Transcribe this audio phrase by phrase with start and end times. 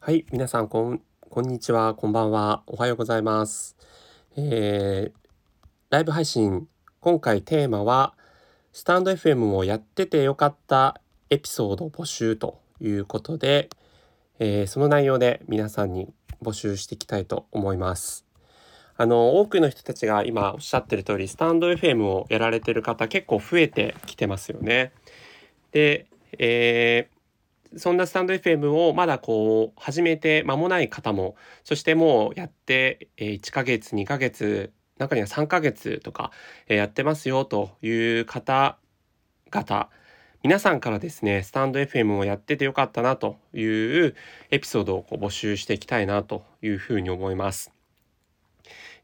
[0.00, 3.76] はい、皆さんこん、こんにちは、こんばんは、おはようございます。
[4.36, 5.28] えー、
[5.90, 6.68] ライブ配信、
[7.00, 8.14] 今回テーマは、
[8.72, 11.00] スタンド FM をやっててよかった
[11.30, 13.70] エピソード募集ということで、
[14.38, 18.24] えーその内容で皆さんに募集していきたいと思います。
[18.96, 24.92] あの、多くの人たちが今おっしゃってる通り、スタンド FM をやられてる方結構増えてきてますよね。
[25.72, 26.06] で、
[26.38, 27.17] えー
[27.76, 36.32] そんなスタンド FM をまだこう始めて間もない方もそしてもうやって1ヶ月2ヶ月中には3ヶ月とか
[36.66, 37.90] やってますよとい
[38.20, 39.88] う方々
[40.42, 44.14] 皆さんからですねスタンド FM をやっててよかったなという
[44.50, 47.72] エピソードをこう募集していきたいなというふうに思います。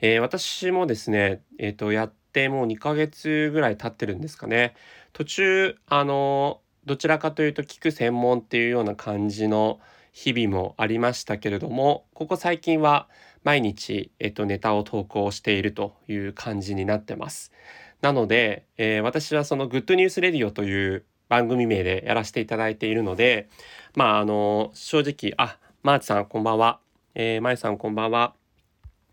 [0.01, 4.75] えー私もですね、えーとやってもう2ヶ月ぐらい経ってるんですかね
[5.13, 9.81] 途中あのどちらかというと聞く専門っていうような感じの
[10.13, 13.09] 日々もありましたけれどもここ最近は
[13.43, 17.53] 毎日、えっと、ネタを投稿しているという感じになってます。
[18.01, 23.49] なので、えー私はその「Good News Radio」という番組名でやらせていただいているので
[23.95, 26.81] まああの正直あマーチさんこんばんは、
[27.15, 28.35] えー、マイさんこんばんは、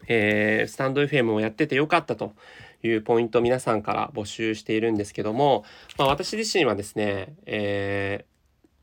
[0.07, 2.33] えースタンド FM をやっててよかったと。
[2.83, 5.63] いうポイント皆さんから募集しているんですけども、
[5.97, 8.31] まあ、私自身はですね、えー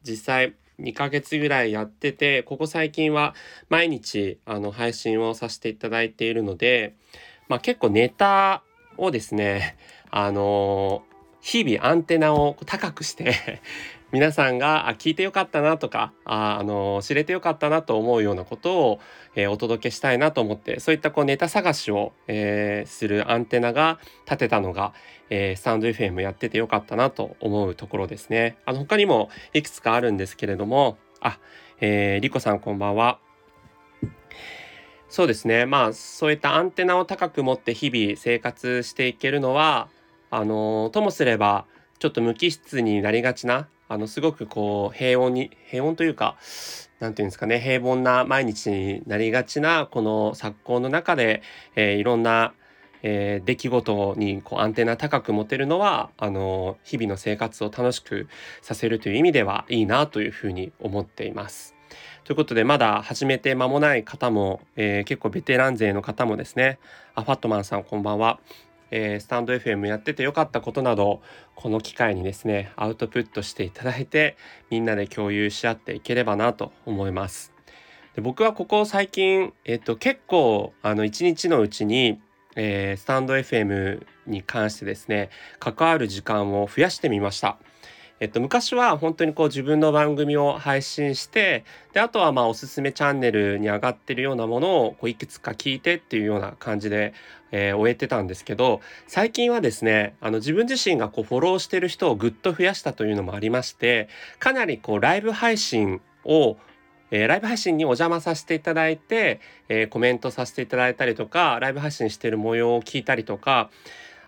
[0.08, 3.34] 実際2ヶ月ぐらいやっててここ最近は
[3.68, 6.94] 毎日あの配信をさせていただいているので、
[7.48, 8.62] まあ、結構ネタ
[8.96, 9.76] をですね
[10.10, 11.02] あの
[11.40, 13.34] 日々アンテナを高くして
[14.12, 19.00] 皆さんが聞いてよかったなとかああの知れてよかったなと思うようなことを、
[19.38, 24.92] えーお届けしたいなと思ってそういったこうネタ探しを、えーするアンテナが立てたのが、
[25.30, 28.56] えースタンド FM やっててよかったなと思うところですね。
[28.66, 31.38] あの他にもいくつかあるんですけれどもあ、
[31.80, 33.20] えー、リコさんこんばんは。
[35.08, 39.88] そうですねまあそういったアンテナを高く持って日々生活していけるのは
[40.30, 41.64] あのともすれば
[41.98, 46.36] ちょっと無機質になりがちなあのすごくこう平穏に平穏というか
[47.00, 51.42] なんていうんですかね平凡な毎日になりがちなこの昨今の中で、
[51.76, 52.52] えーいろんな、
[53.02, 58.28] えー出来事にこうアンテナ高く持てるのはあの日々の生活を楽しく
[58.62, 61.74] させるという意味ではいいなというふうに思っています。
[62.24, 66.78] ということでまだ始めて間もない方も、えー結構ベテラン勢の方もですね
[67.14, 68.40] あファットマンさんこんばんは、
[68.90, 71.22] えースタンド FM やっててよかったことなど
[71.54, 74.36] この機会にですねアウトプットしていただいて
[74.70, 77.52] みんなで共有し合っていければなと思います。
[78.14, 82.20] で僕はここ最近、えっと、結構あの一日のうちに、
[82.56, 87.58] えースタンド FM に関してですね関わる時間を増やしてみました。
[88.20, 97.14] えっと、昔は本当にこう自分の番組を配信してであとはまあおすすめチャンネルに上がってるようなものをこういくつか聞いてっていうような感じで、
[97.52, 104.08] えー終えてたんですけど最近はですねあの自分自身がこうフォローしてる人をぐっと増やしたというのもありまして
[104.38, 106.56] かなりこうライブ配信を
[107.10, 113.70] えーライブ配信にお邪魔させていただいて、えーコメントさせていただいたりとかライブ配信してる模様を聞いたりとか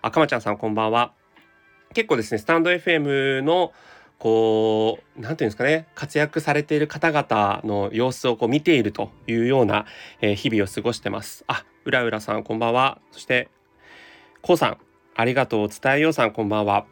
[0.01, 1.20] あかまちゃんさんこんばんは。
[1.93, 3.71] 結構ですねスタンド FM の
[4.17, 9.85] こうなんていうんですかね活躍されている方々の様子をこう見ているというような、
[10.21, 11.43] えー日々を過ごしてます。
[11.47, 12.99] あうらうらさんこんばんは。
[13.11, 13.49] そして
[14.41, 14.77] こうさん。
[15.15, 15.69] ありがとう。
[15.69, 16.85] 伝えようさんこんばんは。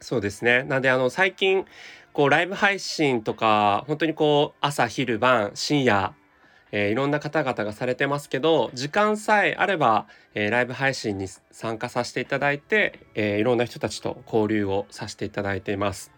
[0.00, 0.62] そうですね。
[0.64, 1.64] なんであの最近
[2.12, 6.14] こうライブ配信とか本当にこう朝昼晩深夜
[6.76, 16.10] えーいろんな方々がされてますけど時間さえあれば、えーライブ配信に参加させていただいて、えーいろんな人たちと交流をさせていただいています。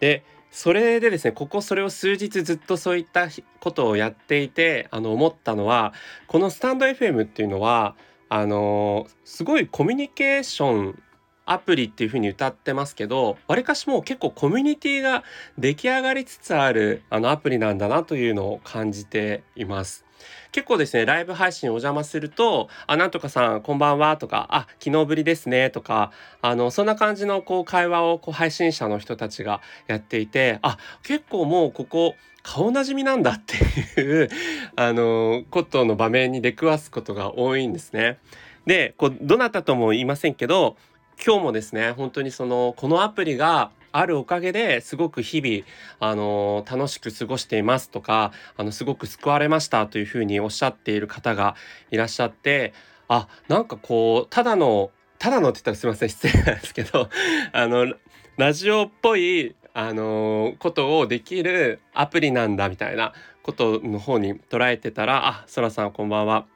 [0.00, 3.28] でそれでですねここそれを数日ずっとそういった
[3.60, 5.92] ことをやっていてあの思ったのは
[6.26, 7.96] このスタンド FM っていうのは
[8.28, 11.02] あのすごいコミュニケーション
[11.46, 15.24] アプリっていう風に歌ってますけどわりかしもう結構コミュニティが
[15.58, 20.04] 出来上がりつつあるあのアプリなんだなというのを感じています。
[20.52, 34.28] 結構ですねライブ配信お邪魔すると「あなんとかさんこんばんは」とか「あ昨日ぶりですね」とかあのそんな感じのこう会話をこう配信者の人たちがやっていてあ結構もうここ顔なじみなんだっていう
[34.76, 38.18] あのことの場面に出くわすことが多いんですね。
[38.66, 40.76] でこうどなたとも言いませんけど
[41.24, 45.64] 今日もですね本当にそのこのアプリがあるおかげですごく日々
[46.00, 51.54] あの楽しく過ごしていますとかあのすごく救われましたというふうにおっしゃっている方が
[51.90, 52.72] いらっしゃって
[53.08, 57.08] あなんかこうただのただのって言ったらすいません失礼なんですけど
[57.52, 57.94] あの
[58.36, 63.12] ラジオっぽいあの、ことをできるアプリなんだみたいな
[63.42, 66.46] ことの方に捉えてたらあそらさんこんばんは。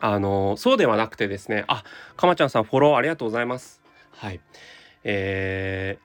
[0.00, 1.84] あの、そうではなくてですねあ
[2.16, 3.79] かまちゃんさんフォローありがとうございます。
[4.20, 4.40] はい
[5.02, 5.98] え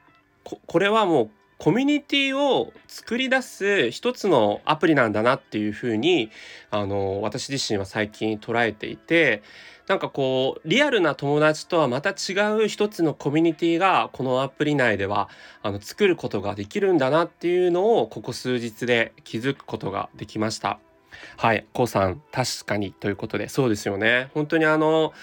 [0.46, 6.32] ー、ここれはもうコミュニティを作り出す一つのアプリなんだなっていうふうに
[6.72, 9.44] あの私自身は最近捉えていて
[9.88, 12.34] なんかこうリアルな友達とはまた違
[12.64, 15.28] う一つのコミュニティがこのアプリ内では
[15.62, 20.80] あの作ることができるんだなっていうのをここ数日で気づくことができました。
[21.38, 24.30] はい、こうさん確かにということでそうですよね。
[24.34, 25.14] 本当にあの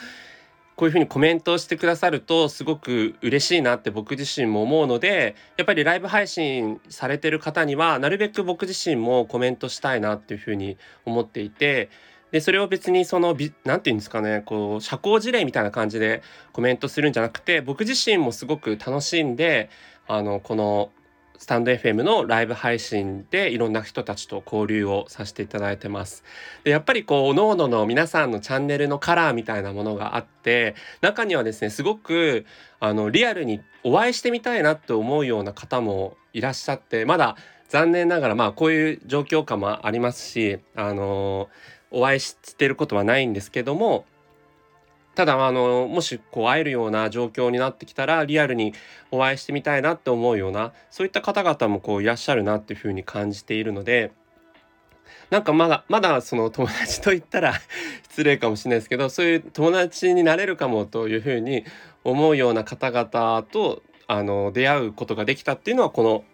[0.76, 11.90] こういうふうにコメントをしてくださるとすごく嬉しいなって僕自身も思うのでやっぱりライブ配信されてる方にはなるべく僕自身もコメントしたいなっていうふうに思っていて
[12.30, 16.22] でそれを別にその何て言うんですかねこう社交辞令みたいな感じで
[16.52, 19.68] コメントするんじゃなくて僕自身もすごく楽しんで
[20.08, 20.90] あのこの
[21.38, 26.24] スタンド FM のライブ配信でいろんな人たちと交流をさせていただいてます。
[26.64, 32.46] でやっぱりこう各々の皆さんのチャンネルのカラーみたいなものがあって中にはですねすごく
[32.80, 37.36] あのリアルにお会いしてみたいなって思うような方もいらっしゃってまだ
[37.68, 41.48] 残念ながらまあこういう状況下もありますしあの
[41.90, 44.04] お会いしてることはないんですけども
[45.14, 48.72] ただあのもしこう会えるような状況になってきたらリアルに
[49.10, 54.12] お会いしてみたいなって思うようなそういった方々もこういらっしゃるなっていうふうに感じているので
[55.28, 57.54] なんかまだまだその友達と言ったら
[58.08, 61.64] 失礼かもしれないですけどそういう友達になれるかもというふうに
[62.04, 66.24] 思うような方々とあの出会うことができたっていうのはこの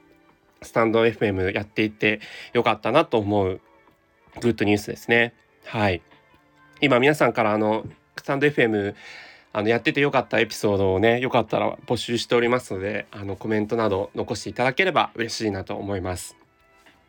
[0.63, 2.21] スタンド FM やっていて
[2.53, 3.61] よかったなと思う
[4.41, 5.35] グッドニュースですね。
[5.65, 6.03] はい。
[6.81, 7.85] 今皆さんからあの
[8.19, 8.95] スタンド FM
[9.53, 16.37] あのやっててよかったエピソードをねよかったら募集しておりますのであのコメントなど残していただければ嬉しいなと思います。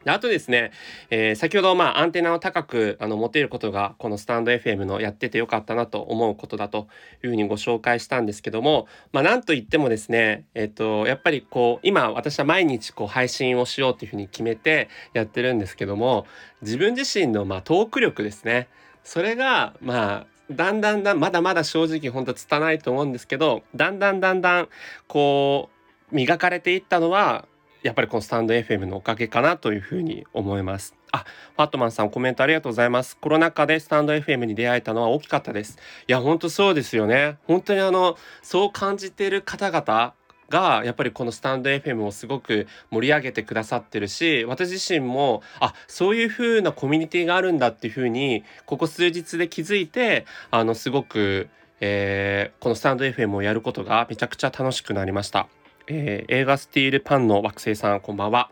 [0.04, 0.72] であとですね、
[1.10, 6.88] えー、先ほどまあアンテナを高くあの持てることがこのスタンド FM のやっててよかったなと思うことだと
[7.24, 16.26] いうふうにご紹介したんですけども、まあ、なんといってもですね、えっ、ー、とやっぱりこう今私は毎日こう配信をしようというふうに決めてやってるんですけども
[16.62, 18.70] 自分自身のまあトーク力ですね
[19.04, 24.69] それがまあだんだんだんまだまだ正直ほんと拙いと思うんですけどだんだんだんだん
[25.07, 25.69] こ
[26.12, 27.46] う磨かれていったのは
[27.84, 30.96] やっぱりこのスタンド FM のおかげかなというふうに思います。
[31.12, 31.19] あ、
[31.56, 33.18] ファットマンさんコメントありがとうございます。
[33.18, 35.78] コロナ禍でスタンド FM に出会えたのは大きかったです。
[36.07, 37.38] いや、本当そうですよね。
[37.48, 40.13] 本当にあの、そう感じている方々
[40.50, 51.50] がやっぱりこのスタンド FM をすごく盛り上げてくださってるし私自身もあそういう風なコミュニティがあるんだっていう風にここ数日で気づいてあのすごく、
[51.80, 55.48] えー、このスタンド FM をやることがめちゃくちゃ楽しくなりました。
[55.88, 58.51] えー、映画スティールパンの惑星さんこんばんは。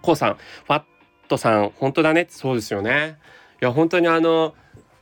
[0.00, 0.82] こうさんファッ
[1.28, 3.18] トさん本当だねそうですよね。
[3.60, 4.54] いや本当にあの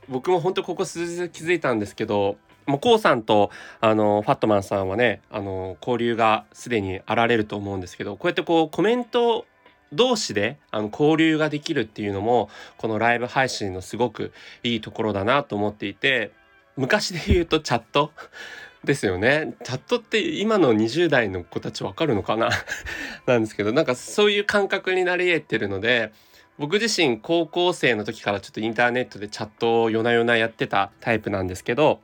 [0.09, 2.37] 僕も本当ここ数日気づいたんですけど
[2.71, 3.51] もうコウさんと
[3.81, 9.45] あのファットマンさんはねあの交流がすでにあられると思うんですけどこうやってこうコメント
[9.93, 14.31] 同士であの交流ができるっていうのもこのライブ配信のすごく
[14.63, 16.31] いいところだなと思っていて
[16.77, 18.11] 昔で言うとチャット
[18.83, 19.53] ですよね。
[19.63, 22.49] チャットって今の20代の子たちわかるのかな？
[23.27, 26.11] なんですけどなんかそういう感覚になり得てるので
[26.57, 31.99] 僕自身高校生の時からちょっとインターネットでチャットを夜な夜なやってたタイプなんですけど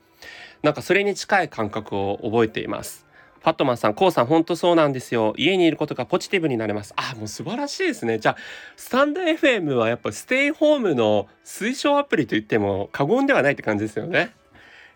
[0.63, 3.07] なんかそれに近い感覚を覚えています。
[3.47, 5.33] ファットマンさん、コウさん、本当そうなんですよ。
[5.37, 6.93] 家にいることがポジティブになれます。
[6.97, 8.19] あ、もう素晴らしいですね。
[8.19, 8.37] じゃあ、
[8.75, 14.31] スタンド FM はやっぱステイホームの推奨アプリと言っても過言ではないって感じですよね。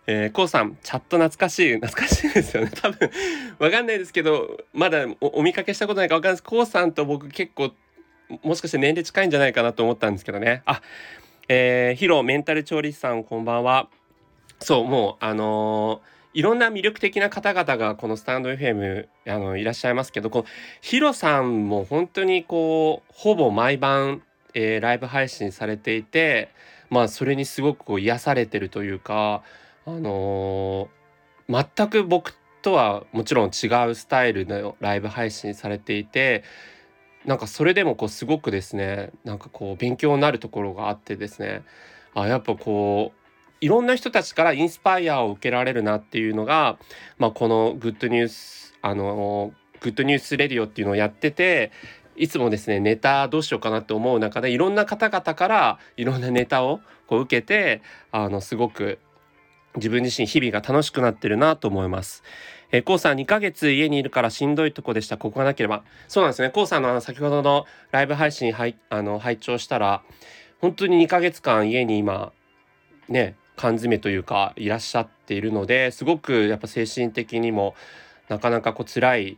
[0.08, 1.76] えー、コウさん、チャット懐かしい。
[1.76, 2.72] 懐かしいですよね。
[2.76, 3.10] 多分、
[3.60, 6.44] わかんないですけど、まだお見かけしたことないかわかんないです。
[6.44, 7.72] コウさんと僕結構、
[8.44, 10.64] もしかして年齢近いんじゃないかなと思ったんですけどね。
[10.66, 10.82] あ、
[11.48, 13.88] えー、ヒロメンタル調理師さん、こんばんは。
[14.62, 20.46] そうもうあのー、いろんな魅力的な方々がこのスタンド FM あのいらっしゃいますけどこの
[20.82, 24.22] ヒロさんも本当にこうほぼ毎晩、
[24.54, 26.50] えー、ライブ配信されていて
[26.90, 29.42] まあそれにすごくこう癒されてるというか
[29.86, 36.44] あのー、全く僕とはもちろん違うスタイルのライブ配信されていて
[37.26, 41.64] なんかそれでもこうすごくですねなんかこう勉強になるところがあってですね
[42.14, 43.21] あやっぱこう
[43.62, 46.78] いろんな人たちからインスパイアを受けられるなっていうのが、
[47.18, 51.72] まあ、この Good News あの Good News Radio っていうのをやってて
[52.16, 59.00] いつもですねネタどうしようかなって思う中でいろんな方々からいろんなネタをこう受けてあのすごく
[59.76, 62.24] 自分自身日々が楽しくなってるなと思います。
[62.74, 65.18] えー、コウさん2ヶ月家にいるからしんどいとこでした。
[65.18, 65.84] ここがなければ。
[66.08, 66.50] そうなんですね。
[66.50, 70.04] コウさんのあの先ほどのライブ配信はいあの拝聴したら、
[70.60, 72.34] 本当に2ヶ月間家に今、
[73.08, 77.76] ね、缶詰というかいらっしゃっているのですごくやっぱ精神的にも
[78.30, 79.38] なかなかこう辛い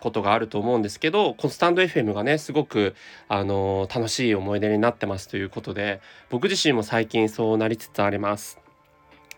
[0.00, 2.94] ことがあると思うんですけどこのスタンド FM がねすごく、
[3.28, 6.00] あの楽しい思い出になってますということで
[6.30, 8.60] 僕自身も最近そうなりつつあります。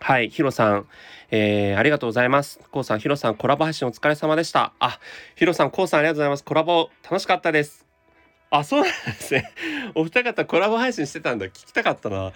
[0.03, 0.87] はい、ヒロさん、
[1.29, 2.59] えー、ありがとうございます。
[2.71, 4.73] コウさん、ヒロさん、コラボ配信お疲れ様でした。
[4.79, 4.99] あ、
[5.35, 6.43] ヒロさん、コウさん、ありがとうございます。
[6.43, 7.85] コラボ楽しかったです。
[8.49, 9.53] あ、そうなんですね。
[9.93, 11.45] お二方コラボ配信してたんだ。
[11.45, 12.31] 聞きたかったな。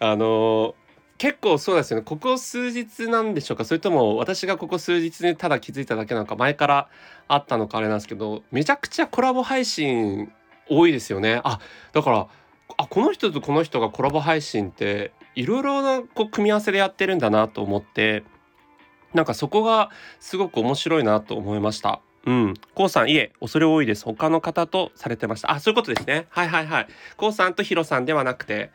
[0.00, 0.74] あのー、
[1.22, 2.02] 結構そうですよね。
[2.04, 6.88] ここ数日なんでしょうかそれとも私がここ数日にただ気づいただけなのか前から
[7.28, 10.32] あったのかあれなんですけど、めちゃくちゃコラボ配信
[10.68, 11.40] 多いですよね。
[11.44, 11.60] あ、
[11.92, 12.26] だから、
[12.76, 18.24] あ、この人とこの人がコラボ配信っていろいろなこう組み合わせでやってるんだなと思って
[19.14, 22.00] なんかそこがすごく面白いなと思いました。
[22.26, 22.54] うん。
[22.74, 24.04] こうさん、いえ、恐れ多いです。
[24.06, 25.52] 他の方とされてました。
[25.52, 26.26] あ、そういうことですね。
[26.30, 26.88] はいはいはい。
[27.16, 28.72] こうさんとヒロさんではなくて、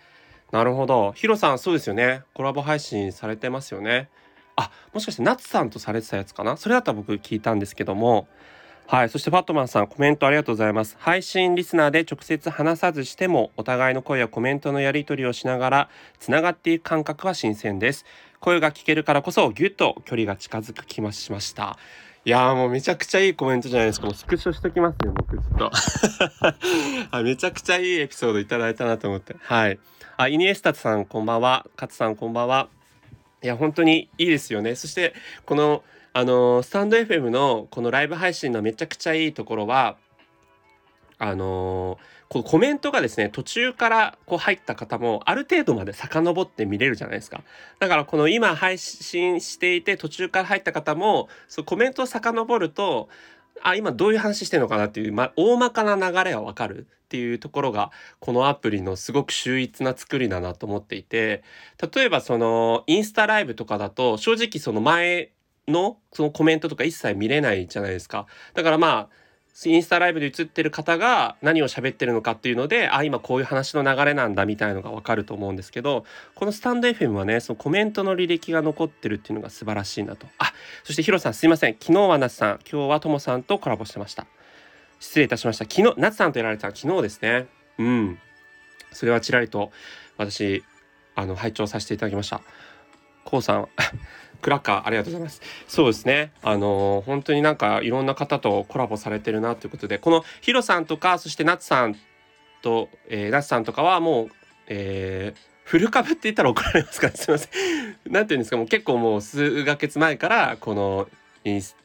[0.51, 1.12] なるほど。
[1.13, 2.24] ヒロさん、そうですよね。
[2.34, 4.10] コラボ配信されてますよね。
[4.56, 6.58] あ、もしかしてナツさんとされてたやつかな？
[6.58, 8.27] それだったら僕聞いたんですけども、
[8.88, 9.10] はい。
[9.10, 10.96] そしてファットマンさん、コメントありがとうございます。
[11.00, 15.89] 配信リスナーで直接話さずしても、お互いの声やコメントのやり取りをしながら、
[16.20, 18.06] つながっていく感覚は新鮮です。
[18.39, 21.77] 声が聞けるからこそ、ぎゅっと距離が近づく気もしました。
[22.24, 24.06] いやーもうめちゃくちゃいいコメントじゃないですか。
[24.08, 25.72] もうスクショしときますよ、僕ちょっと。
[27.12, 29.36] あ めちゃくちゃいいエピソードいただいたなと思って。
[29.42, 29.80] はい。
[30.18, 31.68] あ、イニエスタさんこんばんは。
[31.76, 32.70] 勝さんこんばんは。
[33.44, 34.76] いや、本当にいいですよね。
[34.76, 35.14] そして、
[35.46, 35.84] この、
[36.14, 39.98] あのスタンド FM のこのライブ配信のめちゃくちゃいいところは
[41.20, 47.44] あのこのコメントがですね途中からこう入った方もある程度まで遡って見れるじゃないですか
[47.78, 53.10] だからこの今配信していて途中から入った方もそうコメントを遡ると
[53.64, 61.44] あ今どういう話してるのかなっていう、ま、大まかな流れはわかるっていうところがこのアプリのすごく秀逸な作りだなと思っていて
[61.94, 65.32] 例えばそのインスタライブとかだと正直その前
[65.68, 68.26] のそのコメントとか一切見れないじゃないですか。
[68.54, 69.27] だからまあ
[69.66, 80.28] インスタライブで映ってる方が何を喋ってるのかっていうのであ今こういう話の流れなんだみたいのがわかると思うんですけどこのスタンド FM はねそのコメントの履歴が残ってるっていうのが素晴らしいなと。
[80.38, 81.74] あそしてヒロさんすいません。
[81.80, 84.28] 昨日は夏さん今日はともさんとコラボしてました。
[85.00, 85.66] 失礼いたしました。
[85.66, 87.48] 昨日夏さんとやられた昨日ですね。
[87.80, 88.20] うん。
[88.92, 89.72] それはちらりと
[90.18, 90.64] 私
[91.16, 92.42] あの拝聴させていただきました。
[93.26, 93.68] こうさん
[94.41, 95.41] クラッカーありがとうございます。
[95.67, 96.32] そうですね。
[96.41, 101.96] あのー、本当になんかいろんな方とコラボされてるなということで、このヒロさんとか、そしてナツさん
[102.62, 104.29] と、えー、ナツさんとかはもう、
[104.67, 107.50] えー、フル株って言ったら怒られますか、ね、すいませ
[108.10, 108.12] ん。
[108.12, 111.10] なんていうんですか、もう結構もう数ヶ月前からこの
[111.44, 111.75] インス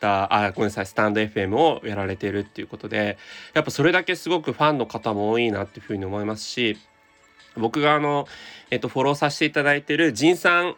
[0.00, 3.18] タ、あ、ごめんなさい、スタンド FM をやられているっていうことで、
[3.54, 6.76] やっぱそれだけすごくファンの方も多いなっていうふうに思いますし、
[7.56, 8.26] 僕があの、
[8.70, 10.76] えっと、フォローさせていただいてる仁さん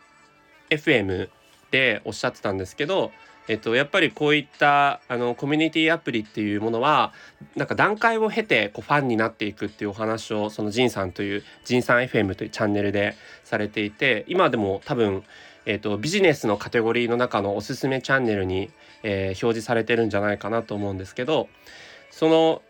[0.70, 1.28] FM
[1.70, 3.10] でおっしゃってたんですけど、
[3.48, 7.12] えっと、やっぱりこういったあのコミュニティアプリっていうものは
[7.54, 15.22] なんか段階を経てこうファンになっていくっていうお話をそのジンさんというジンさん FM というチャンネルでされていて今でも多分、
[15.64, 18.70] えっと、ビジネスのカテゴリーの中のおすすめチャンネルに、
[19.02, 21.48] えー、表示されてるんじゃないかなと思うんですけど
[22.10, 22.62] その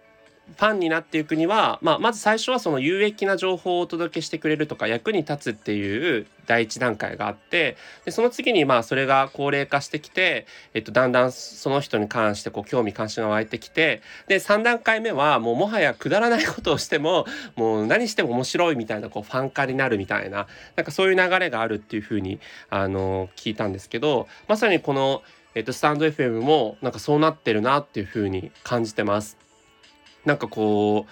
[0.54, 17.26] ファンになっていくには、まあ、まず最初はその有益な情報をお届けしてくれるとか役に立つっていう第一段階があってでその次にまあそれが高齢化してきて、えっと、だんだんその人に関してこう興味関心が湧いてきてで3段階目はもうもはやくだらないことをしても
[17.56, 22.38] もう何しても面白いみたいなこうファン化になるみたいななんかそういう流れがあるっていうふうに
[22.70, 25.22] あの聞いたんですけどまさにこの、
[25.54, 29.45] えっと、スタンド FM もなんかそうなってるなっていうふうに感じてます。
[30.26, 31.10] なんかこう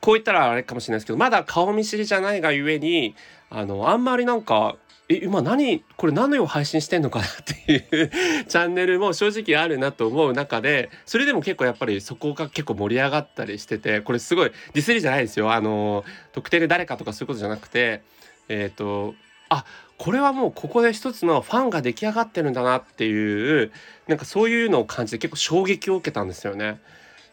[0.00, 3.14] こう言ったらあれかもしれないですけどまだ顔見知りじゃないがゆえに
[3.50, 4.76] あのあんまりなんか
[5.08, 8.10] え今何これ何を配信してんのかなっていう
[8.46, 18.02] チャンネルも正直あるなと思う中でそれでも結構やっぱりそこが結構盛り上がったりしててこれすごいディスりじゃないですよあの特定で誰かとかそういうことじゃなくて
[18.48, 19.14] えっ、ー、と
[19.48, 19.64] あ
[19.98, 23.72] これはもうここで一つのファンが出来上がってるんだなっていう
[24.08, 26.80] なんかそういうのを感じて結構衝撃を受けたんですよね。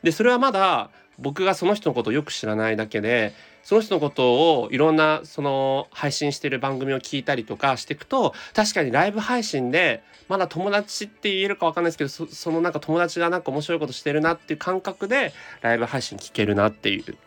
[0.04, 17.18] でそれはまだ僕がその人のことをよく知らないだけでその人のことをいろんなその配信してる番組を聞いたりとかしていくと確かにライブ配信でまだ友達って言えるか分かんないですけどそそのなんか友達がなんか面白いことしてるなっていう感覚でライブ配信聞けるなっていう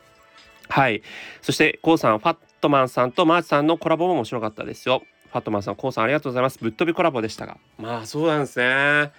[0.68, 1.02] はい
[1.42, 5.02] そして k o さんファットマンさんとマーチさんのコラボも面白かったですよ
[5.36, 6.58] ファットマンさん、コウさんありがとうございます。
[6.58, 7.58] ぶっ飛びコラボでしたが。
[7.78, 9.12] まあそうなんですね。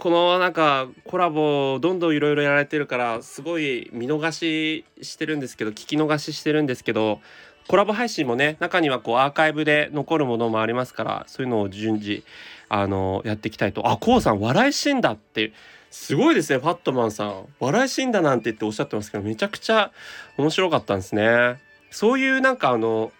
[0.00, 7.20] このなんかコラボどんどんいろいろやられてるからすごい見逃ししてるんですけど聞き逃ししてるんですけど
[7.68, 12.24] コラボ配信もね中にはこうアーカイブで残るものもありますからそういうのを順次
[12.70, 13.88] あのやっていきたいと。
[13.90, 15.52] あこうさん笑い死んだって
[15.90, 17.44] すごいですねファットマンさん。
[17.60, 19.92] 笑い死んだなんて言っておっしゃってますけどめちゃくちゃ
[20.38, 21.60] 面白かったんですね。
[21.90, 23.12] そういうなんかあの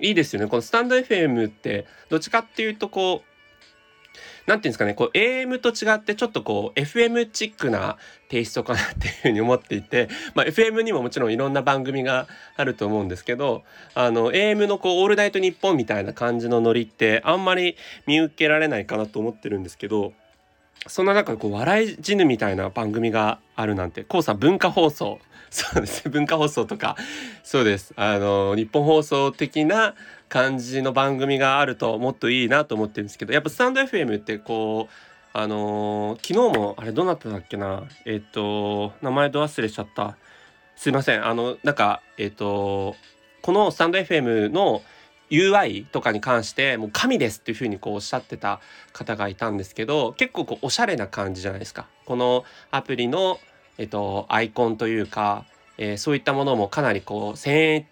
[0.00, 0.48] いいですよね。
[0.48, 3.33] このスタンド FM ってどっちかっていうとこう
[4.46, 7.96] なんて言うんですかねこう AM と違ってちょっとこう FM チックな
[8.28, 13.62] テイストかなっていうふうに思っていて、まあ、FM にももちろんいろんな番組があると思うんですけど
[13.94, 20.12] あの AM のこう「オールナイトニッポン」みたいな感じのノリってあんまり見受けられないかなと思ってるんですけど
[20.86, 25.18] そんな中こう笑い死ぬみたいな番組があるなんて、こうさん文化放送。
[25.54, 26.96] そうですね、文化放送とか、
[27.44, 27.94] そうです。
[27.96, 29.94] あの、日本放送的な
[30.28, 34.94] 感じの番組があるともっといいなと思ってるんですけど、やっぱスタンド FM ってこう、
[35.32, 40.16] あのー、昨日も、あれどうなったんだっけな、えっ、ー、と、名前ど忘れしちゃった。
[40.74, 41.24] すいません。
[41.24, 42.96] あの、なんか、えっ、ー、と、
[43.42, 44.82] このスタンド FM の
[45.30, 48.60] UI とかに関してもう神ですっていうふうにこうおっしゃってた
[48.92, 51.86] 方がいたんですけど結構こうおしゃれな感じじゃないですか。
[52.04, 53.38] このアプリの、
[53.78, 55.44] えっと、アイコンというか、
[55.78, 57.86] えー、そういったものもかなりこう洗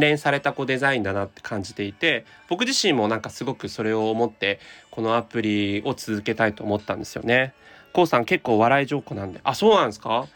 [0.00, 4.58] 練されたこうデザインだなって感じていて僕自身もなんかすごくそれを思って
[4.90, 7.52] このアプリを続けたいと思ったんですよね。
[7.92, 9.40] こうさん結構笑い上手なんで。
[9.42, 10.28] あそうなんですか？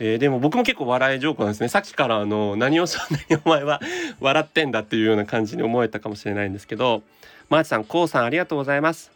[0.00, 1.68] えー、でも僕も結構笑いジョークなんですね。
[1.68, 3.80] さっきからあの何をそんなに お前は
[4.20, 7.02] 笑ってんだっていうような感じに思えたかもしれないんですけど
[7.48, 9.12] マーチさんこうさんありがとうございます。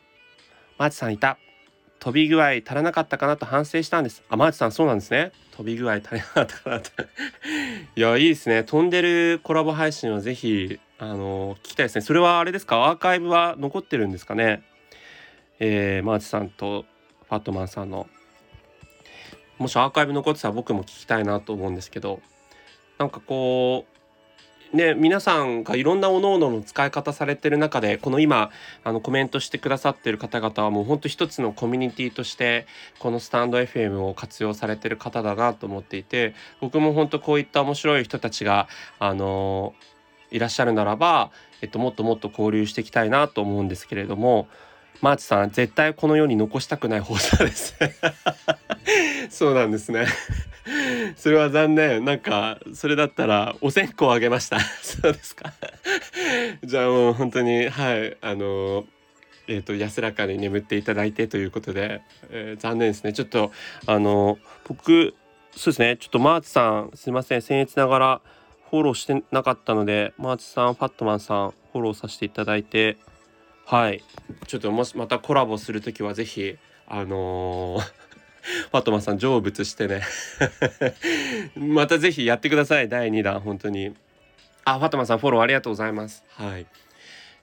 [0.79, 1.39] マーチさんいた。
[2.01, 4.23] 飛び具合足らなかったかなと反省したんです。
[4.29, 5.33] あマーチさんそうなんですね。
[5.57, 6.91] 飛び具合足りなかったかなと。
[7.97, 8.63] いやいいですね。
[8.63, 12.03] 飛んでるコラボ配信はぜひあの聞きたいですね。
[12.03, 12.77] それはあれですか？
[12.87, 14.63] アーカイブは残ってるんですかね？
[15.59, 16.85] えー、マーチさんと
[17.29, 18.07] ファットマンさんの
[19.59, 22.21] もしアーカイブ残ってたら僕も聞きたいなと思うんですけど
[22.99, 23.87] なんかこ
[24.73, 28.51] うね皆さんがいろんなおのおのの使い方されてる中でこの今
[28.85, 32.67] あのコメントしてくださってる方々はもうほんと一つのコミュニティとして
[32.99, 38.69] このスタンド FM を活用されてる方だなと思っていて僕も本当こういった面白い人たちが
[38.99, 39.75] あの
[40.31, 41.31] いらっしゃるならば、
[41.63, 44.49] えっと、もっともっと交流していきたいなと思うんですけれども
[45.01, 47.75] マーチさん絶対この世に残したくない放送です。
[49.31, 50.07] そうなんですね。
[51.17, 52.05] それは残念。
[52.05, 54.59] なんかそれだったらお線香あげました。
[54.83, 55.53] そうですか。
[56.65, 58.17] じゃあもう本当にはい。
[58.21, 58.87] あの
[59.51, 63.15] えーと、安らかに眠っていただいてということで、えー、残念ですね。
[63.15, 63.51] ちょっと
[63.87, 65.15] あの僕
[65.57, 65.97] そうですね。
[65.97, 67.41] ちょっとマーチさんすいません。
[67.41, 68.21] 僭越ながら
[68.71, 72.99] フォローしてなかったのでマーチさんファットマンさんフォローさせていただいて
[73.69, 74.03] はい。
[74.47, 77.81] ちょっともしまたコラボする時は是非あのー、
[78.73, 80.01] ファトマさん成仏してね。
[81.55, 82.89] また是非やってください。
[82.89, 83.95] 第2弾本当に。
[84.65, 86.25] あファトマさんフォローありがとうございます。
[86.31, 86.65] はい。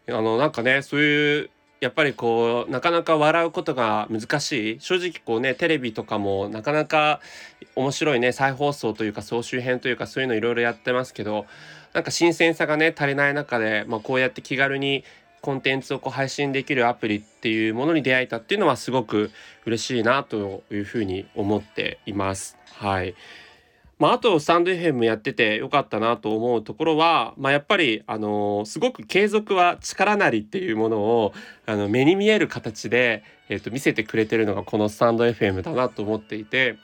[0.09, 4.79] あのなんかねそういうやっぱりこうなかなか笑うことが難しい。
[4.79, 7.21] 正直こうねテレビとかもなかなか
[7.75, 11.45] 面白いね再放送というか総集編というかそういうのいろいろやってますけど
[11.93, 15.03] なんか新鮮さがね足りない中で、まあ、こうやって気軽に
[15.45, 19.29] コンテンツをこう配信できるアプリっていうものに出会えたっていうのはすごく
[19.67, 22.57] 嬉しいなというふうに思っています。
[22.73, 23.13] はい。
[23.99, 31.33] まあ、あとスタンド FM やっててよかったなと思うところは、まあ、やっぱり、あのー、すごく継続は力なりっていうものを
[31.67, 36.79] あの目に見える形で、えー、と見せてくれてるのがこのスタンド FM だなと思っていて、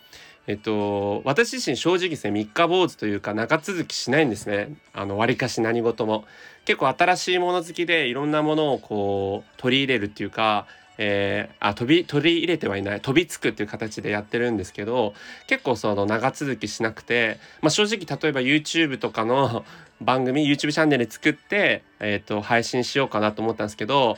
[0.48, 4.76] えっと、私自身正直ですね三日坊主というか長続きしないんですね。
[4.94, 6.26] あの割かし何事も。
[6.66, 15.16] 結構新しいもの好きでいろんなものをこう取り入れるっていうか、えー、あ飛び取り入れてはいない飛びつくっていう形でやってるんですけど
[15.48, 19.66] 結構その長続きしなくて、まあ、正直例えば YouTube とかの
[20.02, 24.18] 番組 YouTube チャンネル作って、えーと配信しようかなと思ったんですけど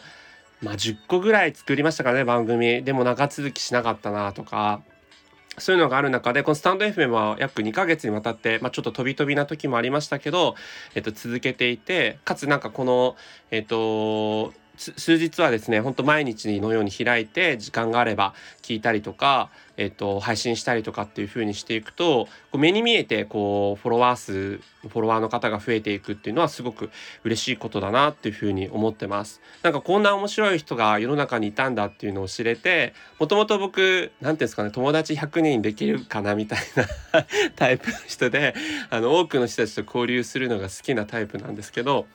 [0.61, 2.83] まあ10個ぐらい作りましたからね番組。
[2.83, 4.81] でも長続きしなかったなとか。
[5.57, 10.55] そういうのがある中で、このスタンド FM は約2ヶ月にわたって、まあ、ちょっと飛び飛びな時もありましたけど、
[10.95, 13.15] えっと、続けていて、かつなんかこの、
[13.51, 26.89] えっと、数日はですねほんと毎日のように開いて時間があれば聞いたりとか、えっと、配信したりとかっていう風にしていくとこう目に見えてこうフォロワー数フォロワーの方が増えていくっていうのはすごく
[27.23, 29.41] 嬉しいことだなっていう風に思ってます。
[29.61, 36.59] なんかこんな面白い人が世の中にいたんだっていうのを知れてもともと僕何て言うんですかね友達100人できるかなみたい
[37.11, 38.55] な タイプの人で
[38.89, 42.07] あの多くの人たちと交流するのが好きなタイプなんですけど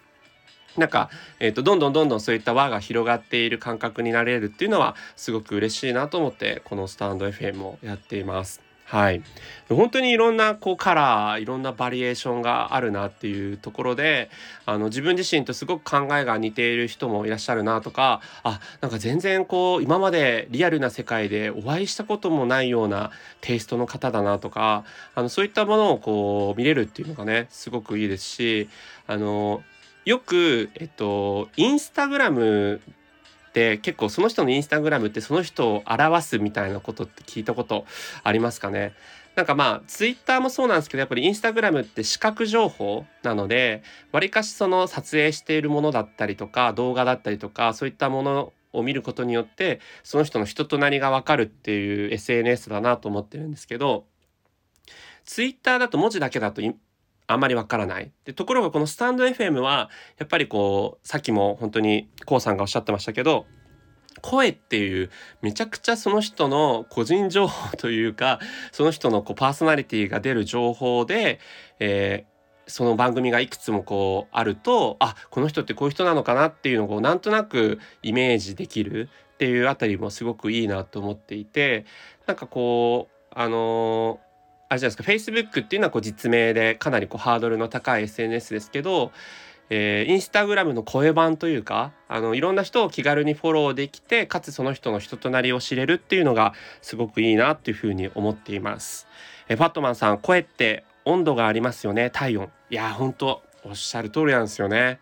[0.78, 1.10] なんか、
[1.40, 8.68] えーと、どんどんどんどんそういった輪が広がっている感覚になれるっていうのはすごく嬉しいなと思ってこのスタンド FM をやっています。
[8.88, 9.22] はい、
[9.68, 14.30] 本当にいろんなこうカラーいろんなバリエーションがあるなっていうところで
[14.64, 23.10] あの自分自身とすごく考えが似ている人もいらっしゃるなとかあなんか全然こう今までリアルな世界でお会いしたこともないような
[23.42, 28.70] テイストの方だなとかあのそういったものをこう見れるっていうのがねすごくいいですし
[29.06, 29.62] あの
[30.08, 32.80] よく、えっと、インスタグラム
[33.50, 37.84] って結構その人のインスタグラムってその人を表すみたいなことって聞いたこと
[38.24, 38.94] ありますかね？
[39.34, 54.06] なんかまあツイッターもそうなんですけどやっぱりインスタグラムって視覚情報なのでわりかしその撮影しているものだったりとか動画だったりとかそういったものを見ることによってその人の人となりがわかるっていう SNS だなと思ってるんですけど
[55.26, 56.62] ツイッターだと文字だけだと
[57.28, 58.10] あんまりわからない。
[58.24, 63.46] でところがこのスタンド FM はやっぱりこうさっきも本当に k o さんがおっしゃってましたけど
[64.22, 65.10] 声っていう
[65.42, 68.40] めちゃくちゃその人の個人情報というか
[68.72, 71.38] その人のこうパーソナリティが出る情報で、
[71.78, 81.84] えー、その番組がいくつもこうあるとあこの人ってこういう人なのかなっていうのをなんとなくイメージできるっていうあたりもすごくいいなと思っていて
[82.26, 84.27] なんかこうあのー
[84.68, 89.12] あれじゃないですか Facebook っていうのはこう実名でかなりこうハードルの高い SNS ですけど、
[89.70, 96.52] えー、インスタグラムの声版というかあのいろんな人を気軽にフォローできてかつその人の人となりを知れるっていうのが
[96.82, 99.06] すごくいいなっていうふうに思っています。
[99.48, 105.00] えー、ファットマンさん声って温度がありますよね体温いや本当おっしゃる通りなんですよね。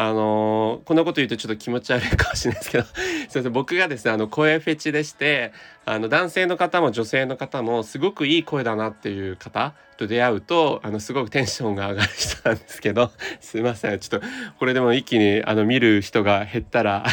[0.00, 3.52] あのー、こんなこと言うとちょっと気持ち悪いかもしれないですけど すいません。
[3.52, 5.52] 僕がですねあの声フェチでして
[5.86, 13.10] あの男性の方も女性の方もすごくいい声だなっていう方と出会うとあのすごくテンションが上がる人なんですけど
[13.42, 13.98] すいません。
[13.98, 14.26] ちょっと
[14.60, 17.04] これでも一気にあの見る人が減ったら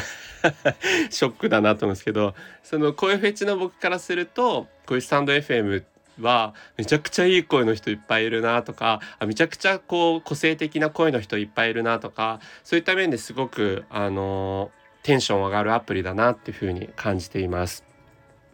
[1.09, 14.71] ショックだなと思うんですけどその声フェチの僕からするとこういうスタンド FM ってはめちゃくちゃいい声の人いっぱいいるなとかあめちゃくちゃこう個性的な声の人いっぱいいるなとかそういった面ですごくあの
[15.03, 17.83] テンション上がるアプリだなっていうふうに感じています。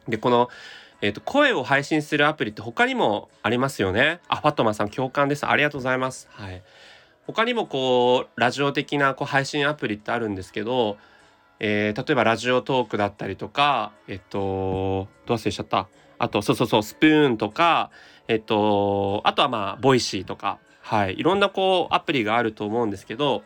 [0.07, 0.49] でこの
[1.03, 4.19] えーと、声を配信するアプリって他にもありますよね？
[4.27, 5.47] あ、ファットマンさん共感です。
[5.47, 6.27] ありがとうございます。
[6.29, 6.61] はい。
[7.25, 10.97] 他にもこうラジオ的なこう配信アプリってあるんですけど、
[11.59, 15.87] えー、例えばラジオトークだったりとか、えっとど忘れしちゃった？
[16.21, 17.89] あと、そうそうそう、スプーンとか、
[18.27, 23.43] えっと、あとはまあ、ボイシーとか、はい、いろんなこう、アプリがあると思うんですけど、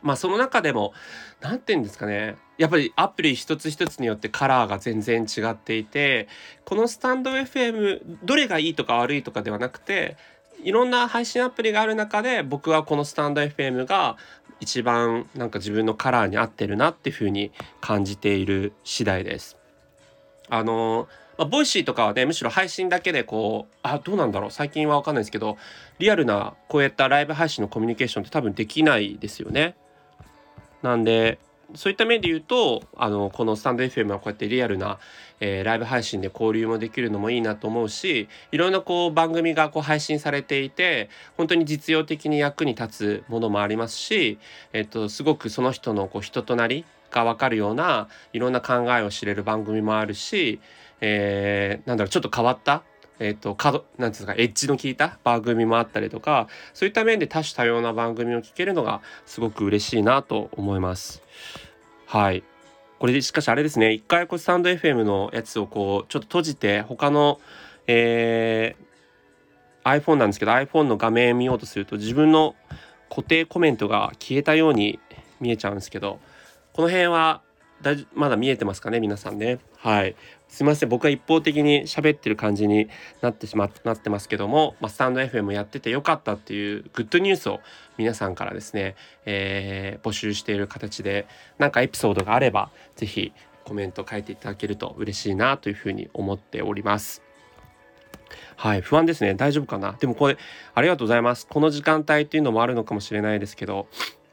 [0.00, 0.94] まあ、その中でも、
[1.42, 6.26] 何て言うんですかね、やっぱりアプリ一つ一つによってカラーが全然違っていて、
[6.64, 10.16] このスタンド FM、どれがいいとか悪いとかではなくて、
[10.62, 14.16] いろんな配信アプリがある中で僕はこのスタンド FM が
[14.60, 19.58] 一番なんか自分のカラーに合ってるなっていうふうに感じている次第です。
[20.48, 25.56] あのまあ、ボイシーとかはねむしろ配信だけでこうあどうなんだろう最近は分かんないですけど
[25.98, 29.76] リアルなこういったライブ配信のコミュニケーションって多分できないですよね。
[30.82, 31.38] なんで
[31.74, 34.98] そういった面で言うとあのこのスタンド FM はこうやってリアルな、
[35.40, 44.38] えー、ライブ配信で交流もできるのもいいなと思うしいろんなこう番組がこう配信されていて本当に実用的に役に立つものもありますし、
[44.72, 50.60] えっと、すごくその人のこう人となりが分かるようないろんな考えを知れる番組もあるし、
[51.06, 52.82] えー、なんだろうちょっと変わった
[53.18, 61.22] えっ、ー、と角なんですかエッジの効いた番組もあったりとかそういった面で多種多様な番組を聞けるのがすごく嬉しいなと思います。
[62.06, 62.42] はい。
[62.98, 67.38] これでしかしあれですね一回こうスタンド FM のやつをこうちょっと閉じて他の、
[67.86, 72.54] えー、iPhone なんですけど iPhone の画面見ようとすると自分の
[73.10, 75.00] 固定コメントが消えたように
[75.38, 76.18] 見えちゃうんですけど
[76.72, 77.42] この辺は
[77.82, 79.58] だまだ見えてますかね皆さんね。
[79.76, 80.16] はい。
[80.54, 82.88] すいません僕は一方的に喋ってる感じに
[83.20, 87.58] なってしまなってますけども、まあ、スタンド FM やっててよかったっていうグッドニュースを
[87.98, 88.94] 皆さんからですね、
[89.26, 91.26] えー、募集している形で
[91.58, 93.32] 何かエピソードがあれば是非
[93.64, 97.22] コメント書いていただけると嬉しいなというふうに思っております。
[98.54, 99.34] はい、不安ですね。
[99.34, 99.96] 大丈夫かな？
[99.98, 100.38] でもこれ、
[100.74, 101.48] ありがとうございます。
[101.48, 103.88] この時間帯っていうのもあるのかもしれないですけど、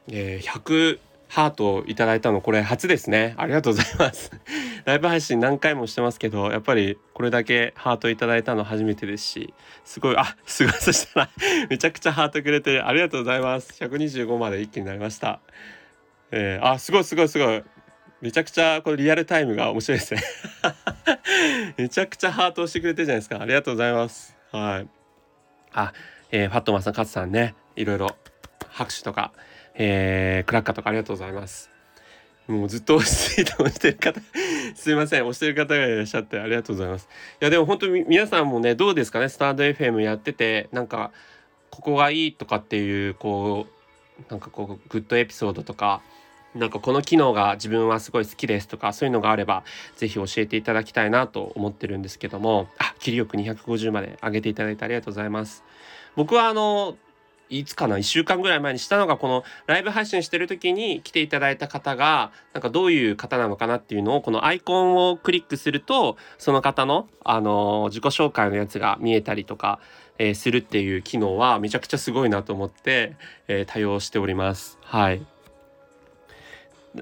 [0.08, 0.98] えー、100、
[1.32, 3.32] ハートをいただいたのこれ初ですね。
[3.38, 4.30] ありがとうございます。
[4.84, 11.30] ライブ配信何回もしてますけど、やっぱりこれだけハートいただいたの初めてですし、すごい、あ、すごい、そしたら
[11.70, 13.72] めちゃくちゃハートくれてありがとうございます。
[13.82, 15.40] 125まで一気になりました。
[16.32, 17.64] えー、あ、すごいすごいすごい。
[18.20, 20.22] めちゃくちゃこれリアルタイムが面白いですね
[21.78, 23.40] めちゃくちゃハートをしてくれてるじゃないですか。
[23.40, 24.36] ありがとうございます。
[24.50, 24.88] はい。
[25.72, 25.94] あ、
[26.30, 28.18] えー、ファットマンさん、カツさんね、いろいろ
[28.68, 29.32] 拍手とか
[29.74, 31.70] えー、クラッカーとかありがとうございます。
[32.48, 34.20] もうずっと押して押してる方
[34.74, 37.08] すいません押してる方がいらっしゃってありがとうございます。
[37.40, 39.28] いやでも本当に皆さんもねどうですかね？
[39.28, 41.12] スタンド FM やっててなんか
[41.70, 46.02] ここがいいとかっていうこうなんかこうグッドエピソードとか
[46.54, 49.64] なんかこの機能が自分はすごい好きですとかそういうのがあれば
[49.96, 55.64] 是非教えていただきたいなと思ってるんですけどもあ切りよく250まで上げていただいてありがとうございます。
[56.14, 56.98] 僕はあの
[57.58, 69.80] いつかな1週間ぐらい前にしたのがこのライブ配信してる時に来ていただいた方がなんかどういう方なのかなっていうのをこのアイコンをクリックするとその方のあの自己紹介のやつが見えたりとか、
[70.18, 73.16] えー、するっていう機能はめちゃくちゃすごいなと思って、
[73.48, 74.78] えー、対応しております。
[74.82, 75.24] はい。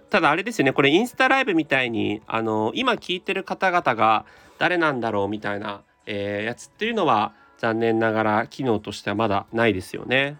[0.08, 4.24] ただあれですよねこれインスタライブみたいにあの今聞いてる方々が
[4.58, 10.38] 誰なんだろうみたいな、えー、やつっていうのは残念ながら機能としてはまだないですよね。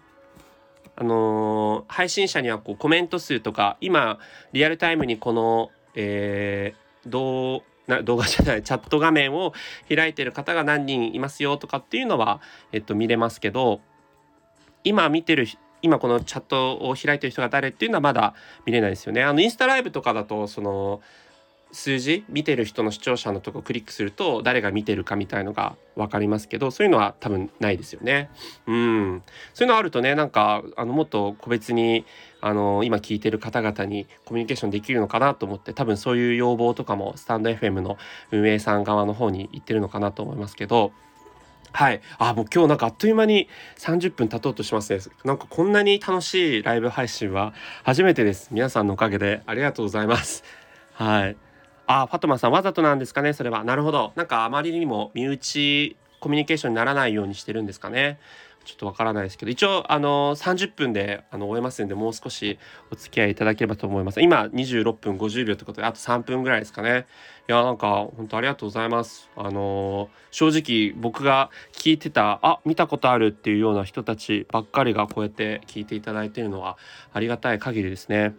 [0.95, 4.19] あのー、配信者にはこうコメント数とか今
[4.53, 9.53] リアルタイムにこの、えー、動な動画じゃないチャット画面を
[9.87, 13.81] 開いてる方が何人いますよとかっていうのは、えっと、見れますけど
[14.83, 15.47] 今見てる
[15.83, 18.33] 今このチャットを開いてる人が誰っていうのはまだ
[18.65, 19.23] 見れないですよね。
[19.23, 21.01] あのインスタライブとかだとその
[21.71, 28.29] 数字見てる人の視聴者のとこクリックすると誰が見てるかみたいのが分かりますけどそういうのは多分ないですよね。
[28.67, 32.05] うんそういうのあるとねなんかあのもっと個別に
[32.41, 37.97] あの今聞いてる方々にコミュニケーションできるのかなと思って多分そういう要望とかもスタンド FM の
[38.31, 40.91] 運営さん側の方に言ってるのかなと思いますけど。
[41.73, 42.01] はい。
[42.17, 44.99] あ、もう今日なんかあっという間に30分経とうとしますね。
[45.23, 47.53] なんかこんなに楽しいライブ配信は
[47.83, 48.49] 初めてです。
[48.51, 50.43] 皆さんのおかげでありがとうございます。
[50.91, 51.50] はい。
[51.91, 53.65] あファトマさんわざとなんですかねそれは。
[53.65, 54.13] なるほど。
[54.15, 58.17] なんかあまりにも身内コミュニケーションにならないようにしてるんですかね。
[58.63, 59.51] ちょっとわからないですけど。
[59.51, 62.59] 一応あの30分であの終えますんでもう少し
[62.91, 64.21] お付き合いいただければと思います。
[64.21, 67.07] 今26分50秒ってことであと3分ぐらいですかね。
[67.49, 69.29] いやなんか本当ありがとうございます。
[69.35, 76.77] あの正直僕が聞いてたあ見たことあるっていうような人たちばっかりがこうやって聞いていただいてるのは
[77.11, 78.33] ありがたい限りですね。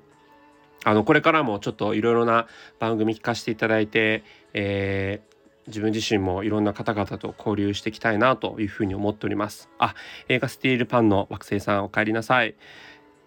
[0.84, 2.46] あのこれからもちょっといろいろな
[2.78, 5.32] 番組聞かせていただいて、えー、
[5.68, 9.68] 自分自身もいろんな方々と交流していきたいなというふうに思っております。
[9.78, 9.94] あ、
[10.28, 12.54] 映画スティールパンの惑星さんお帰りなさい。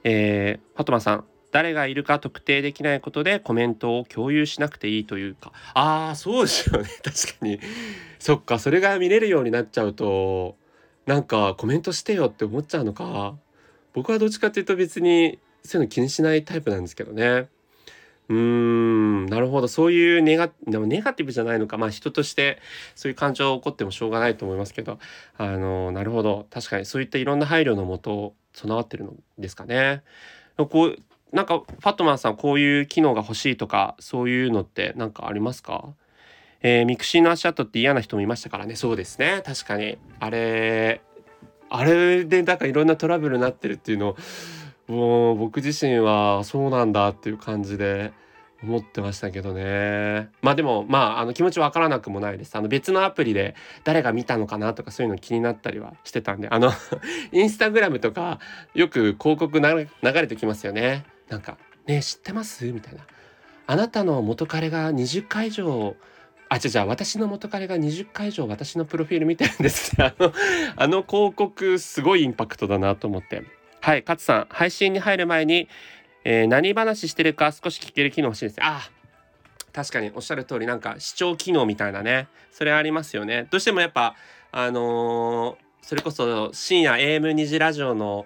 [0.04, 6.90] えー、ファトマさん、誰がいるか特定できないことでコメントを共有しなくていいというか、ああ、そうですよね。
[7.02, 7.60] 確かに。
[8.20, 10.58] そっか、それが見れるようになっちゃうと、
[11.06, 13.38] なんかコメントしてよって思っちゃうのか。
[13.94, 17.48] 僕はどっちかっていうと別にそういうの気にしないタイプなんですけどね。
[18.28, 19.68] うーんなるほど。
[19.68, 21.78] そういうネガでもネガティブじゃないのか。
[21.78, 22.60] まあ人として
[22.96, 24.98] そういう感情が起こってもしょうがないと思いますけど。
[25.38, 26.48] あのなるほど。
[26.50, 30.02] 確かにそういったいろんな配慮のもと備わってるのですかね。
[30.58, 30.98] こう
[31.36, 35.94] なんかファットマンさんこういう機能が欲しいとかそういうのって何かありますか？
[36.62, 38.76] えー、ミクシーの足跡って嫌な人もいましたからね。
[38.76, 39.44] そうですね。
[39.46, 40.00] 確かに。
[40.20, 41.02] あれ
[41.70, 44.18] あれでなんかいろんなトラブルになってるっていうのを
[44.88, 48.14] もう僕自身はそうなんだっていう感じで
[48.64, 56.72] 思ってましたけどねまあでもまああの気持ちわからなくもないですあの別のアプリで誰が見たのかなとかそういうの気になったりはしてたんであの
[57.32, 58.40] インスタグラムとか
[58.74, 63.02] よく広告流れてきますよねなんか「ね知ってます?」みたいな
[63.68, 65.96] 「あなたの元彼が20回以上
[66.48, 70.14] あ、じゃじゃ私の元彼が20回以上私のプロフィール見てるんですね。
[70.20, 70.34] あの、
[70.76, 73.44] あの広告すごいインパクトだなと思って。
[73.86, 75.70] はい、勝さん、配信に入る前に、
[76.24, 78.58] えー、何話してるか少し聞ける機能欲しいです。
[78.60, 78.82] あ
[79.74, 83.48] 確かにおっしゃる通り、なんか視聴機能みたいなね、それありますよね。
[83.52, 84.16] どうしてもやっぱ、
[84.52, 88.26] あのー、それこそ深夜 AM2 時ラジオの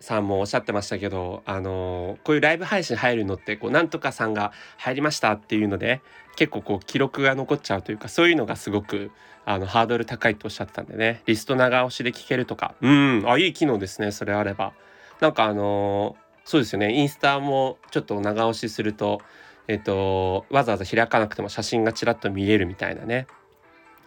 [0.00, 6.00] さんもおっしゃってましたけど、あのー、こういうライブ配信入るのってこうなんとかさんが入りましたっていうので
[6.36, 9.10] 結構こう記録が残っちゃうというかそういうのがすごく
[9.44, 14.72] あのハードル高いとおっしゃってたんでねリスト長押しで聞けるとかうんあいい機能ですねそれあれば。
[15.20, 16.94] なんかあのそうですよね。
[16.94, 19.20] インスタもちょっと長押しすると
[19.68, 23.26] えっとわざわざ開かなくても写真がちらっと見れるみたいなね。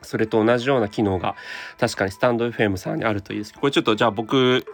[0.01, 1.35] それと同じような機能が
[1.77, 3.53] 確かにスタンド FM さんにあるといいです。
[3.53, 4.65] これちょっとじゃあ僕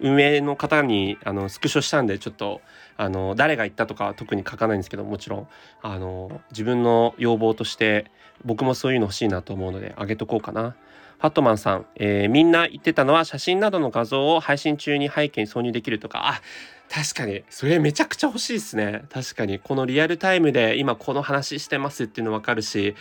[0.00, 2.62] 運営の方にあのスクショしたんでちょっと
[2.96, 5.48] あの誰が言ったとか特に書かないんですけどもちろん。
[5.82, 8.10] あの自分の要望として
[8.44, 10.76] 僕もそういうの欲しいなと思うのであげとこうかな。
[11.20, 16.40] ハットマンさん、えー、みんな言ってたのは写真などの画像を配信中に背景に挿入できるとか、あ、
[16.88, 19.04] 確かに、それめちゃくちゃ欲しいですね。
[19.10, 22.96] 確かに、このリアルタイムで今この話してますっていうの分かるし、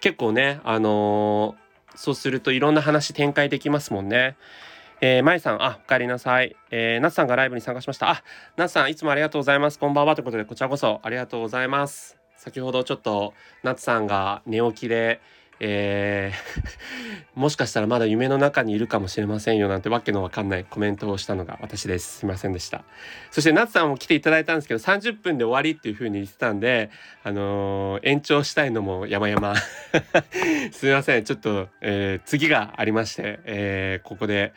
[0.00, 4.36] 結構ね、あのー、そうするといろんな話展開できますもんね。
[5.00, 6.56] えー、まいさん、あ、お帰りなさい。
[6.72, 8.10] えー、なつさんがライブに参加しました。
[8.10, 8.24] あ、
[8.56, 9.78] なつさん、いつもありがとうございます。
[9.78, 10.16] こんばんは。
[10.16, 12.18] ということで、こちらこそありがとうございます。
[12.36, 15.20] 先ほどちょっと、なつさんが寝起きで、
[15.60, 22.18] えーもしかしたらまだ夢の中にいるかもしれませんよなんてわけのわかんないコメントをしたのが私です。
[22.18, 22.84] すいませんでした。
[23.30, 26.90] そして夏さんも来ていただいたんですけど30分で終わりっていう風に言ってたんで、
[27.22, 29.54] あのー、延長したいのも山々
[30.72, 31.24] すいません。
[31.24, 34.52] ちょっと、えー、次がありまして、えー、ここで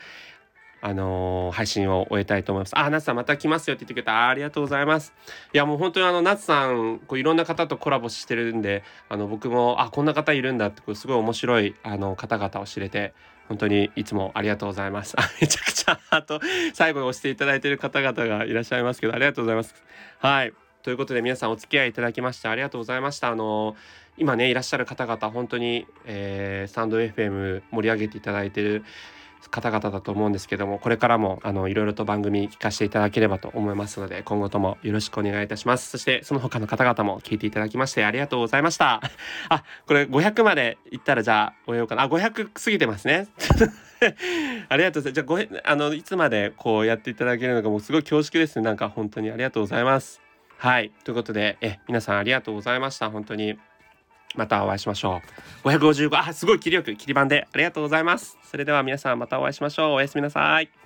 [0.86, 2.78] あのー、配信を終えたいと思います。
[2.78, 4.28] あ、夏さんまた来ますよって言ってくれた。
[4.28, 5.13] ありがとうございます。
[5.54, 13.13] いや、もう本当にあの、夏さん、こういろんな方とコラボしてるんで、あの、僕も、あ、こんな方いるんだって、こうすごい面白い、あの、方々を知れて、
[13.48, 15.15] 本当にいつもありがとうございます。
[15.17, 16.41] あ、めちゃくちゃ、あと、
[16.74, 19.74] 最後に押していただいている方々がいらっしゃいますけど、ありがとうございます。
[20.19, 20.54] はい。
[20.84, 23.30] ということで皆さんお付き合いいただきましてありがとうございました。
[23.30, 23.78] あの
[24.17, 28.84] 今ねいらっしゃる方々本当に、えー、スタンド FM 盛り上げていただいてる
[29.50, 35.90] 方々だと思うんですけどもこれからもあのいろいろと番組聞かせていただければと思いますので今後ともよろしくお願いいたします。
[35.90, 39.02] そしてその他の方々も聞いていただきましてありがとうございました。
[39.50, 42.04] あこれ500までいったらじゃあ終えようかな。
[42.04, 43.28] あ500過ぎてますね。
[44.70, 45.12] ありがとうございます。
[45.12, 48.66] じゃあごあのいつまでこうやっていただけるのかもうすごい恐縮ですね。
[48.66, 50.22] なんか本当にありがとうございます。
[50.58, 50.92] はい。
[51.04, 53.10] ということでえ皆さんありがとうございました。
[53.10, 53.58] 本当に。
[54.36, 55.22] またお会いしましょ
[55.63, 55.67] う。
[55.67, 58.38] 555、あ、すごい切りよく切り番でありがとうございます。
[58.43, 59.91] それでは皆さんまたお会いしましょう。
[59.93, 60.83] おやすみなさい。